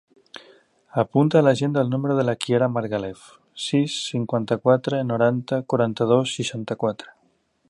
Apunta 1.01 1.37
a 1.39 1.43
l'agenda 1.47 1.83
el 1.85 1.91
número 1.91 2.15
de 2.19 2.25
la 2.29 2.35
Kiara 2.45 2.71
Margalef: 2.77 3.29
sis, 3.69 4.01
cinquanta-quatre, 4.09 5.05
noranta, 5.15 5.65
quaranta-dos, 5.75 6.37
seixanta-quatre. 6.41 7.19